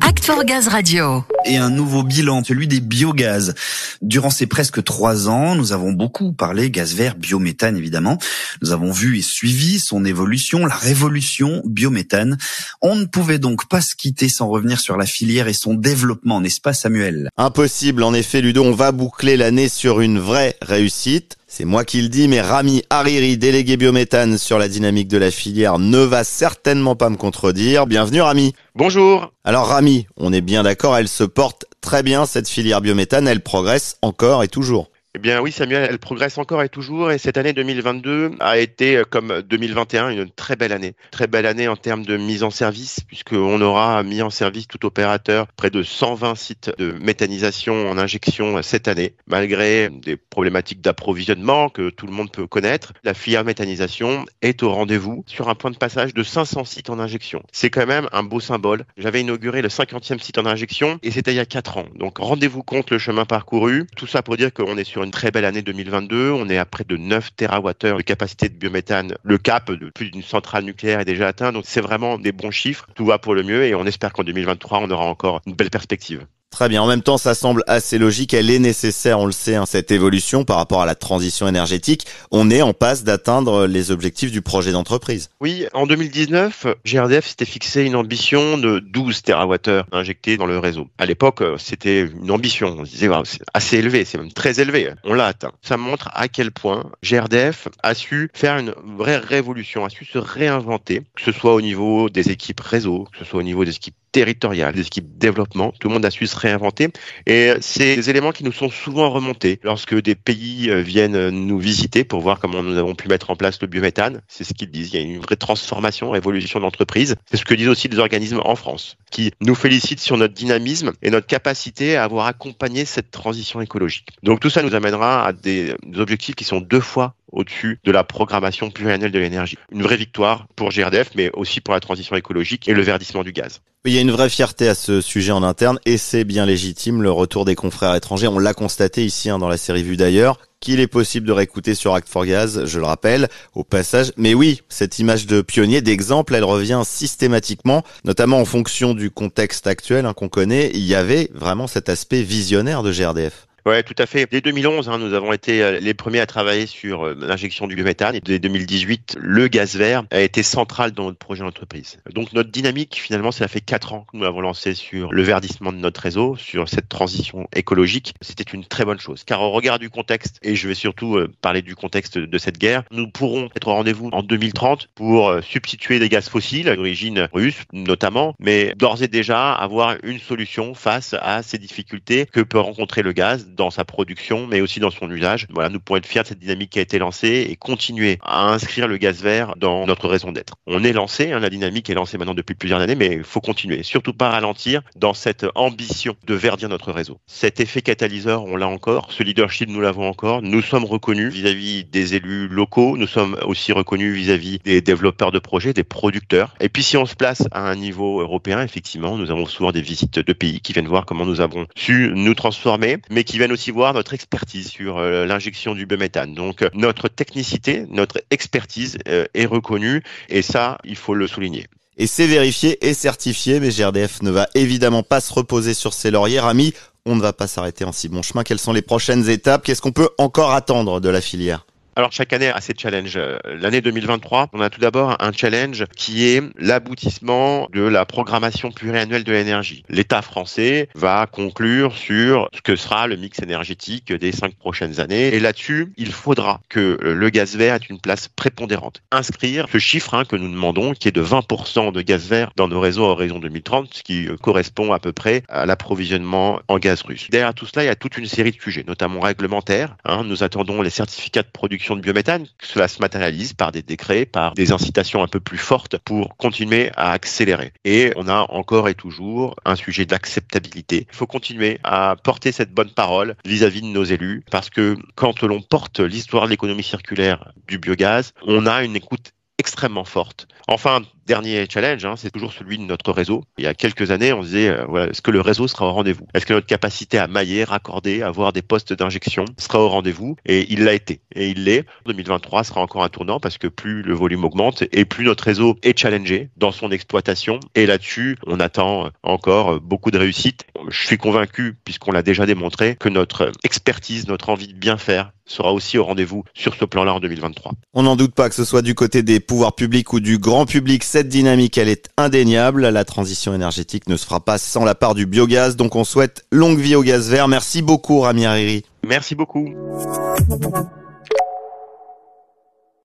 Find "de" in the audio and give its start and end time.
25.06-25.18, 42.04-42.16, 45.70-45.84, 46.78-46.90, 55.70-55.76, 56.12-56.24, 66.84-66.96, 67.96-68.02, 68.48-68.54, 69.70-69.90, 88.56-88.78, 116.60-116.64, 127.84-127.92, 129.12-129.18, 141.26-141.32, 145.26-145.42, 152.82-152.90, 165.72-165.78, 172.18-172.38, 186.22-186.28, 196.26-196.34, 205.32-205.38, 210.18-210.32, 231.00-231.10, 237.72-237.82, 239.24-239.32, 251.12-251.22, 251.92-252.02, 258.50-258.60, 261.42-261.48, 261.90-262.00, 273.82-273.86, 276.46-276.50, 282.78-282.82, 300.10-300.18, 304.68-304.74